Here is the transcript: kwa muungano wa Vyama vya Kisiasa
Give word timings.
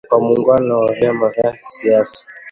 kwa 0.09 0.19
muungano 0.23 0.73
wa 0.83 0.93
Vyama 0.95 1.29
vya 1.29 1.51
Kisiasa 1.51 2.23